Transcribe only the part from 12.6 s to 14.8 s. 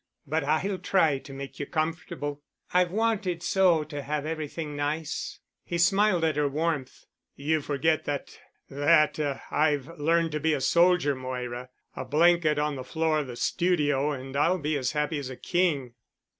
the floor of the studio and I'll be